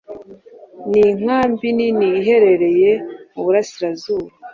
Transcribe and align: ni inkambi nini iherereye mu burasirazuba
ni 0.89 1.01
inkambi 1.11 1.67
nini 1.77 2.07
iherereye 2.19 2.91
mu 3.33 3.41
burasirazuba 3.45 4.29